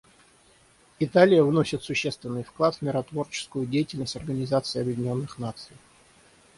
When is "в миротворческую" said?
2.73-3.67